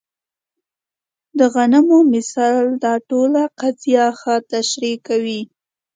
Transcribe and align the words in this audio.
د 1.37 1.39
غنمو 1.53 1.99
مثال 2.13 2.65
دا 2.83 2.93
ټوله 3.09 3.43
قضیه 3.59 4.05
ښه 4.19 4.35
تشریح 4.53 4.95
کوي. 5.07 5.41